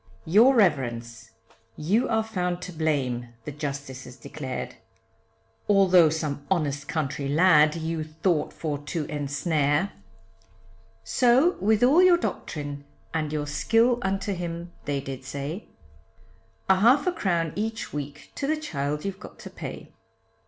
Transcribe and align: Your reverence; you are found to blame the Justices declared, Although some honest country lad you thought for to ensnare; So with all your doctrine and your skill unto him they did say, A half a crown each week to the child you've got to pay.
Your 0.25 0.55
reverence; 0.55 1.29
you 1.77 2.09
are 2.09 2.23
found 2.23 2.59
to 2.63 2.71
blame 2.73 3.35
the 3.45 3.51
Justices 3.51 4.17
declared, 4.17 4.77
Although 5.69 6.09
some 6.09 6.43
honest 6.49 6.87
country 6.87 7.29
lad 7.29 7.75
you 7.75 8.03
thought 8.03 8.51
for 8.51 8.79
to 8.79 9.05
ensnare; 9.05 9.91
So 11.03 11.51
with 11.59 11.83
all 11.83 12.01
your 12.01 12.17
doctrine 12.17 12.83
and 13.13 13.31
your 13.31 13.45
skill 13.45 13.99
unto 14.01 14.33
him 14.33 14.71
they 14.85 15.01
did 15.01 15.23
say, 15.23 15.67
A 16.67 16.77
half 16.77 17.05
a 17.05 17.11
crown 17.11 17.53
each 17.55 17.93
week 17.93 18.31
to 18.33 18.47
the 18.47 18.57
child 18.57 19.05
you've 19.05 19.19
got 19.19 19.37
to 19.37 19.51
pay. 19.51 19.91